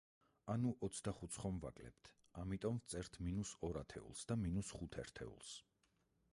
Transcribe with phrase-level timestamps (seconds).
[0.51, 2.09] ანუ ოცდახუთს ხომ ვაკლებთ,
[2.45, 5.57] ამიტომ ვწერთ მინუს ორ ათეულს და მინუს ხუთ ერთეულს.